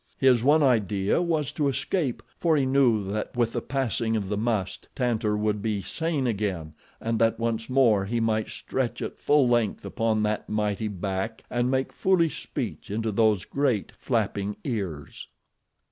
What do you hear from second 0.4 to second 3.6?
one idea was to escape, for he knew that with